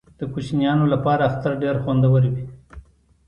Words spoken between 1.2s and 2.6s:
اختر ډیر خوندور وي.